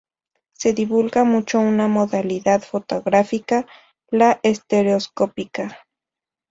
[0.53, 3.67] Se divulga mucho una modalidad fotográfica,
[4.09, 5.77] la estereoscópica.